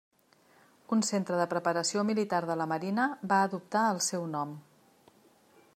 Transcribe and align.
Un 0.95 1.03
centre 1.09 1.35
de 1.41 1.45
Preparació 1.51 2.03
Militar 2.07 2.39
de 2.51 2.57
la 2.63 2.67
Marina 2.73 3.05
va 3.33 3.43
adoptar 3.51 3.83
el 3.91 4.01
seu 4.07 4.25
nom. 4.35 4.57